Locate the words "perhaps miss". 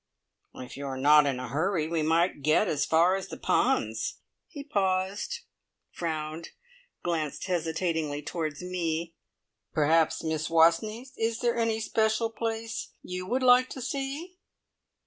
9.73-10.49